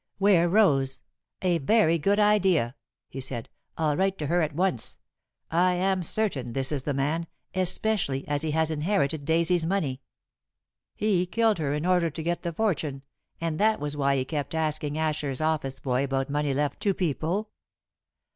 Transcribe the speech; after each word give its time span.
Ware 0.17 0.49
rose. 0.49 0.99
"A 1.43 1.59
very 1.59 1.99
good 1.99 2.17
idea," 2.17 2.73
he 3.07 3.21
said. 3.21 3.49
"I'll 3.77 3.95
write 3.95 4.17
to 4.17 4.25
her 4.25 4.41
at 4.41 4.55
once. 4.55 4.97
I 5.51 5.73
am 5.73 6.01
certain 6.01 6.53
this 6.53 6.71
is 6.71 6.81
the 6.81 6.93
man, 6.95 7.27
especially 7.53 8.27
as 8.27 8.41
he 8.41 8.49
has 8.49 8.71
inherited 8.71 9.25
Daisy's 9.25 9.63
money. 9.63 10.01
He 10.95 11.27
killed 11.27 11.59
her 11.59 11.71
in 11.73 11.85
order 11.85 12.09
to 12.09 12.23
get 12.23 12.41
the 12.41 12.51
fortune, 12.51 13.03
and 13.39 13.59
that 13.59 13.79
was 13.79 13.95
why 13.95 14.15
he 14.15 14.25
kept 14.25 14.55
asking 14.55 14.97
Asher's 14.97 15.39
office 15.39 15.79
boy 15.79 16.05
about 16.05 16.31
money 16.31 16.51
left 16.55 16.79
to 16.79 16.95
people." 16.95 17.51